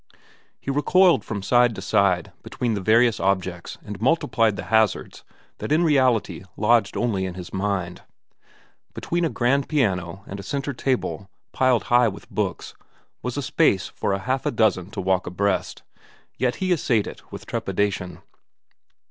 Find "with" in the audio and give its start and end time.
12.07-12.31, 17.31-17.45